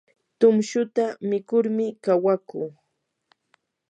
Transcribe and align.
tumshuta 0.39 1.05
mikurmi 1.29 1.85
kawakuu. 2.03 2.69